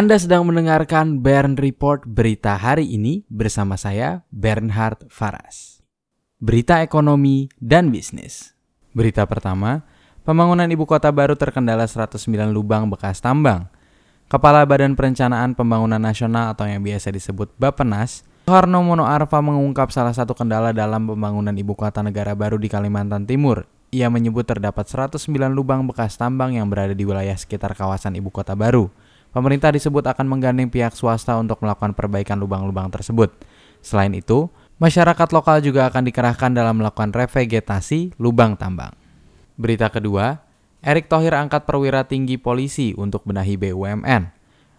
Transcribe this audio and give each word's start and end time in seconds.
Anda 0.00 0.16
sedang 0.16 0.48
mendengarkan 0.48 1.20
Bern 1.20 1.60
Report 1.60 2.08
berita 2.08 2.56
hari 2.56 2.88
ini 2.88 3.20
bersama 3.28 3.76
saya 3.76 4.24
Bernhard 4.32 5.04
Faras. 5.12 5.84
Berita 6.40 6.80
ekonomi 6.80 7.52
dan 7.60 7.92
bisnis. 7.92 8.56
Berita 8.96 9.28
pertama, 9.28 9.84
pembangunan 10.24 10.64
ibu 10.72 10.88
kota 10.88 11.12
baru 11.12 11.36
terkendala 11.36 11.84
109 11.84 12.16
lubang 12.48 12.88
bekas 12.88 13.20
tambang. 13.20 13.68
Kepala 14.24 14.64
Badan 14.64 14.96
Perencanaan 14.96 15.52
Pembangunan 15.52 16.00
Nasional 16.00 16.56
atau 16.56 16.64
yang 16.64 16.80
biasa 16.80 17.12
disebut 17.12 17.52
Bapenas, 17.60 18.24
Soeharno 18.48 18.80
Mono 18.80 19.04
Arfa 19.04 19.44
mengungkap 19.44 19.92
salah 19.92 20.16
satu 20.16 20.32
kendala 20.32 20.72
dalam 20.72 21.12
pembangunan 21.12 21.52
ibu 21.52 21.76
kota 21.76 22.00
negara 22.00 22.32
baru 22.32 22.56
di 22.56 22.72
Kalimantan 22.72 23.28
Timur. 23.28 23.68
Ia 23.92 24.08
menyebut 24.08 24.48
terdapat 24.48 24.88
109 24.88 25.28
lubang 25.52 25.84
bekas 25.84 26.16
tambang 26.16 26.56
yang 26.56 26.72
berada 26.72 26.96
di 26.96 27.04
wilayah 27.04 27.36
sekitar 27.36 27.76
kawasan 27.76 28.16
ibu 28.16 28.32
kota 28.32 28.56
baru. 28.56 28.88
Pemerintah 29.30 29.70
disebut 29.70 30.02
akan 30.10 30.26
menggandeng 30.26 30.66
pihak 30.66 30.94
swasta 30.98 31.38
untuk 31.38 31.62
melakukan 31.62 31.94
perbaikan 31.94 32.38
lubang-lubang 32.42 32.90
tersebut. 32.90 33.30
Selain 33.78 34.10
itu, 34.10 34.50
masyarakat 34.82 35.28
lokal 35.30 35.62
juga 35.62 35.86
akan 35.86 36.02
dikerahkan 36.10 36.50
dalam 36.50 36.82
melakukan 36.82 37.14
revegetasi 37.14 38.18
lubang 38.18 38.58
tambang. 38.58 38.90
Berita 39.54 39.86
kedua, 39.86 40.42
Erick 40.80 41.12
Thohir 41.12 41.36
angkat 41.36 41.68
perwira 41.68 42.08
tinggi 42.08 42.40
polisi 42.40 42.96
untuk 42.96 43.22
benahi 43.28 43.54
BUMN. 43.60 44.32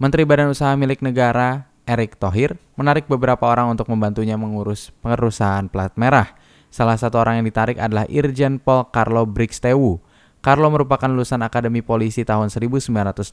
Menteri 0.00 0.22
Badan 0.26 0.50
Usaha 0.50 0.74
Milik 0.74 1.04
Negara, 1.04 1.70
Erick 1.86 2.18
Thohir, 2.18 2.58
menarik 2.74 3.06
beberapa 3.06 3.46
orang 3.46 3.76
untuk 3.76 3.86
membantunya 3.92 4.34
mengurus 4.34 4.90
perusahaan 5.04 5.68
plat 5.70 5.94
merah. 5.94 6.34
Salah 6.72 6.96
satu 6.96 7.20
orang 7.20 7.38
yang 7.38 7.46
ditarik 7.46 7.76
adalah 7.76 8.08
Irjen 8.08 8.56
Pol 8.58 8.88
Carlo 8.88 9.28
Brixtewu. 9.28 10.00
Carlo 10.42 10.66
merupakan 10.74 11.06
lulusan 11.06 11.38
Akademi 11.46 11.86
Polisi 11.86 12.26
tahun 12.26 12.50
1985. 12.50 13.30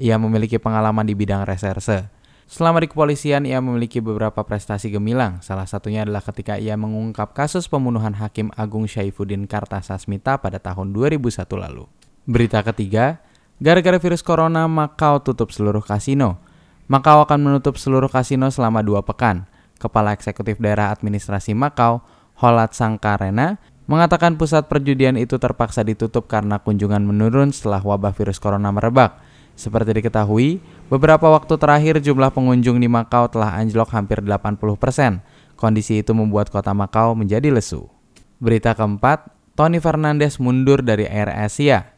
Ia 0.00 0.16
memiliki 0.16 0.56
pengalaman 0.56 1.04
di 1.04 1.12
bidang 1.12 1.44
reserse. 1.44 2.08
Selama 2.48 2.80
di 2.80 2.88
kepolisian, 2.88 3.44
ia 3.44 3.60
memiliki 3.60 4.00
beberapa 4.00 4.40
prestasi 4.40 4.88
gemilang. 4.88 5.44
Salah 5.44 5.68
satunya 5.68 6.08
adalah 6.08 6.24
ketika 6.24 6.56
ia 6.56 6.72
mengungkap 6.80 7.36
kasus 7.36 7.68
pembunuhan 7.68 8.16
Hakim 8.16 8.48
Agung 8.56 8.88
Syaifuddin 8.88 9.44
Kartasasmita 9.44 10.40
pada 10.40 10.56
tahun 10.56 10.96
2001 10.96 11.44
lalu. 11.60 11.84
Berita 12.24 12.64
ketiga, 12.64 13.20
gara-gara 13.60 14.00
virus 14.00 14.24
corona, 14.24 14.64
Makau 14.64 15.20
tutup 15.20 15.52
seluruh 15.52 15.84
kasino. 15.84 16.40
Makau 16.88 17.28
akan 17.28 17.44
menutup 17.44 17.76
seluruh 17.76 18.08
kasino 18.08 18.48
selama 18.48 18.80
dua 18.80 19.04
pekan. 19.04 19.44
Kepala 19.76 20.16
Eksekutif 20.16 20.56
Daerah 20.56 20.96
Administrasi 20.96 21.52
Makau, 21.52 22.00
Holat 22.40 22.72
Sangkarena, 22.72 23.60
mengatakan 23.88 24.36
pusat 24.36 24.68
perjudian 24.68 25.16
itu 25.16 25.40
terpaksa 25.40 25.80
ditutup 25.80 26.28
karena 26.28 26.60
kunjungan 26.60 27.00
menurun 27.02 27.50
setelah 27.50 27.80
wabah 27.80 28.12
virus 28.12 28.36
corona 28.36 28.68
merebak. 28.68 29.18
Seperti 29.58 29.90
diketahui, 29.90 30.62
beberapa 30.86 31.26
waktu 31.34 31.58
terakhir 31.58 31.98
jumlah 31.98 32.30
pengunjung 32.30 32.78
di 32.78 32.86
Makau 32.86 33.26
telah 33.26 33.58
anjlok 33.58 33.90
hampir 33.90 34.22
80%. 34.22 35.18
Kondisi 35.58 35.98
itu 35.98 36.14
membuat 36.14 36.54
kota 36.54 36.70
Makau 36.70 37.18
menjadi 37.18 37.50
lesu. 37.50 37.90
Berita 38.38 38.78
keempat, 38.78 39.34
Tony 39.58 39.82
Fernandes 39.82 40.38
mundur 40.38 40.86
dari 40.86 41.10
Air 41.10 41.34
Asia. 41.34 41.97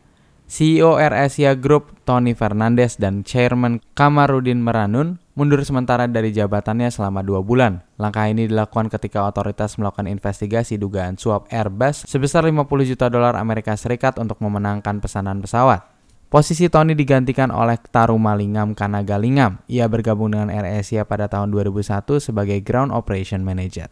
CEO 0.51 0.98
Air 0.98 1.15
Group 1.62 2.03
Tony 2.03 2.34
Fernandes 2.34 2.98
dan 2.98 3.23
Chairman 3.23 3.79
Kamarudin 3.95 4.59
Meranun 4.59 5.23
mundur 5.39 5.62
sementara 5.62 6.11
dari 6.11 6.34
jabatannya 6.34 6.91
selama 6.91 7.23
dua 7.23 7.39
bulan. 7.39 7.87
Langkah 8.03 8.27
ini 8.27 8.51
dilakukan 8.51 8.91
ketika 8.91 9.31
otoritas 9.31 9.78
melakukan 9.78 10.11
investigasi 10.11 10.75
dugaan 10.75 11.15
suap 11.15 11.47
Airbus 11.55 12.03
sebesar 12.03 12.43
50 12.43 12.67
juta 12.83 13.06
dolar 13.06 13.39
Amerika 13.39 13.78
Serikat 13.78 14.19
untuk 14.19 14.43
memenangkan 14.43 14.99
pesanan 14.99 15.39
pesawat. 15.39 15.87
Posisi 16.27 16.66
Tony 16.66 16.99
digantikan 16.99 17.55
oleh 17.55 17.78
Tarumalingam 17.78 18.75
Kanagalingam. 18.75 19.62
Ia 19.71 19.87
bergabung 19.87 20.34
dengan 20.34 20.50
Air 20.50 20.83
pada 21.06 21.31
tahun 21.31 21.55
2001 21.55 22.03
sebagai 22.19 22.59
Ground 22.66 22.91
Operation 22.91 23.47
Manager. 23.47 23.87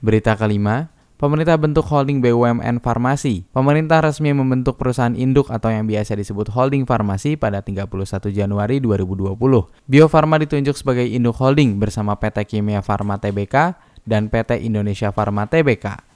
Berita 0.00 0.40
kelima, 0.40 0.88
Pemerintah 1.18 1.58
bentuk 1.58 1.82
holding 1.90 2.22
BUMN 2.22 2.78
Farmasi. 2.78 3.42
Pemerintah 3.50 3.98
resmi 3.98 4.30
membentuk 4.30 4.78
perusahaan 4.78 5.18
induk 5.18 5.50
atau 5.50 5.66
yang 5.66 5.82
biasa 5.82 6.14
disebut 6.14 6.54
holding 6.54 6.86
farmasi 6.86 7.34
pada 7.34 7.58
31 7.58 7.90
Januari 8.30 8.78
2020. 8.78 9.34
Bio 9.66 10.06
Farma 10.06 10.38
ditunjuk 10.38 10.78
sebagai 10.78 11.02
induk 11.02 11.34
holding 11.42 11.82
bersama 11.82 12.14
PT 12.14 12.46
Kimia 12.46 12.86
Farma 12.86 13.18
Tbk 13.18 13.74
dan 14.06 14.30
PT 14.30 14.62
Indonesia 14.62 15.10
Farma 15.10 15.50
Tbk. 15.50 16.06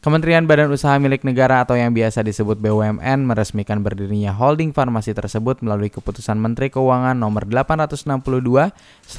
Kementerian 0.00 0.48
Badan 0.48 0.72
Usaha 0.72 0.96
Milik 0.96 1.20
Negara 1.20 1.60
atau 1.60 1.76
yang 1.76 1.92
biasa 1.92 2.24
disebut 2.24 2.56
BUMN 2.64 3.28
meresmikan 3.28 3.84
berdirinya 3.84 4.32
holding 4.32 4.72
farmasi 4.72 5.12
tersebut 5.12 5.60
melalui 5.60 5.92
keputusan 5.92 6.40
Menteri 6.40 6.72
Keuangan 6.72 7.12
nomor 7.12 7.44
862/KMK.06 7.44 9.12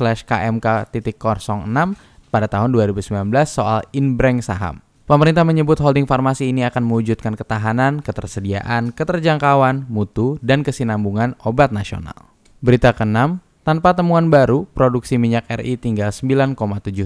pada 2.34 2.50
tahun 2.50 2.74
2019 2.74 3.30
soal 3.46 3.86
inbreng 3.94 4.42
saham. 4.42 4.82
Pemerintah 5.10 5.42
menyebut 5.42 5.82
holding 5.82 6.06
farmasi 6.06 6.54
ini 6.54 6.62
akan 6.62 6.86
mewujudkan 6.86 7.34
ketahanan, 7.34 8.06
ketersediaan, 8.06 8.94
keterjangkauan, 8.94 9.90
mutu, 9.90 10.38
dan 10.46 10.62
kesinambungan 10.62 11.34
obat 11.42 11.74
nasional. 11.74 12.16
Berita 12.62 12.94
ke-6, 12.94 13.42
tanpa 13.66 13.98
temuan 13.98 14.30
baru, 14.30 14.70
produksi 14.70 15.18
minyak 15.18 15.50
RI 15.50 15.82
tinggal 15.82 16.14
9,7 16.14 16.54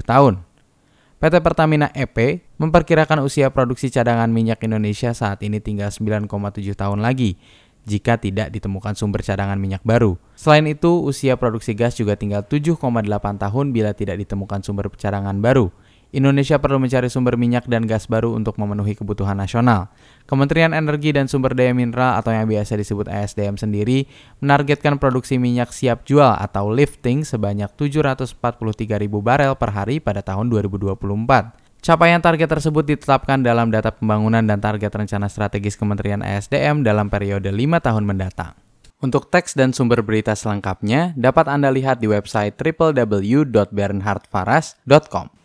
tahun. 0.03 0.43
PT 1.15 1.39
Pertamina 1.39 1.87
EP 1.95 2.43
memperkirakan 2.59 3.23
usia 3.23 3.47
produksi 3.47 3.87
cadangan 3.87 4.27
minyak 4.27 4.59
Indonesia 4.67 5.15
saat 5.15 5.39
ini 5.47 5.63
tinggal 5.63 5.87
9,7 5.87 6.27
tahun 6.75 6.99
lagi 6.99 7.39
jika 7.87 8.19
tidak 8.19 8.51
ditemukan 8.51 8.97
sumber 8.99 9.23
cadangan 9.23 9.55
minyak 9.55 9.79
baru. 9.87 10.19
Selain 10.35 10.67
itu, 10.67 11.01
usia 11.05 11.39
produksi 11.39 11.71
gas 11.71 11.95
juga 11.95 12.19
tinggal 12.19 12.43
7,8 12.43 12.77
tahun 13.39 13.65
bila 13.71 13.95
tidak 13.95 14.19
ditemukan 14.27 14.59
sumber 14.65 14.91
cadangan 14.91 15.39
baru. 15.39 15.71
Indonesia 16.13 16.61
perlu 16.61 16.77
mencari 16.77 17.09
sumber 17.09 17.39
minyak 17.39 17.65
dan 17.65 17.89
gas 17.89 18.05
baru 18.05 18.37
untuk 18.37 18.61
memenuhi 18.61 18.93
kebutuhan 18.93 19.39
nasional. 19.39 19.89
Kementerian 20.29 20.73
Energi 20.73 21.13
dan 21.13 21.25
Sumber 21.25 21.57
Daya 21.57 21.73
Mineral 21.73 22.17
atau 22.17 22.33
yang 22.33 22.45
biasa 22.45 22.77
disebut 22.77 23.09
ESDM 23.09 23.57
sendiri 23.57 24.05
menargetkan 24.41 25.01
produksi 25.01 25.41
minyak 25.41 25.73
siap 25.73 26.05
jual 26.05 26.37
atau 26.37 26.69
lifting 26.69 27.25
sebanyak 27.25 27.73
743 27.73 28.37
ribu 29.01 29.25
barel 29.25 29.57
per 29.57 29.73
hari 29.73 29.97
pada 29.97 30.21
tahun 30.21 30.53
2024. 30.53 31.65
Capaian 31.85 32.17
target 32.17 32.49
tersebut 32.49 32.81
ditetapkan 32.81 33.45
dalam 33.45 33.69
data 33.69 33.93
pembangunan 33.93 34.41
dan 34.41 34.57
target 34.57 34.89
rencana 34.89 35.29
strategis 35.29 35.77
Kementerian 35.77 36.25
ESDM 36.25 36.81
dalam 36.81 37.13
periode 37.13 37.53
5 37.53 37.77
tahun 37.77 38.09
mendatang. 38.09 38.57
Untuk 39.05 39.29
teks 39.29 39.53
dan 39.53 39.69
sumber 39.69 40.01
berita 40.01 40.33
selengkapnya 40.33 41.13
dapat 41.13 41.45
Anda 41.45 41.69
lihat 41.69 42.01
di 42.01 42.09
website 42.09 42.57
www.bernhardfaras.com. 42.57 45.44